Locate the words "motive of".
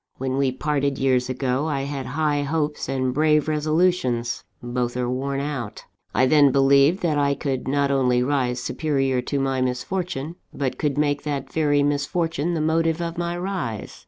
12.61-13.19